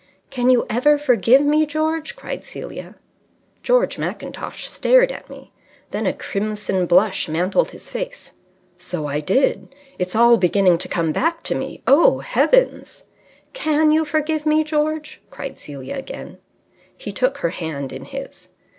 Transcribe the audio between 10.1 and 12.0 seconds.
all beginning to come back to me.